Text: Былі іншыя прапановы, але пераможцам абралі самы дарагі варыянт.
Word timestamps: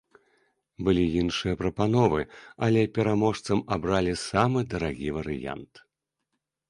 Былі 0.85 1.03
іншыя 1.23 1.57
прапановы, 1.59 2.21
але 2.67 2.81
пераможцам 2.95 3.59
абралі 3.77 4.17
самы 4.25 4.59
дарагі 4.73 5.09
варыянт. 5.19 5.73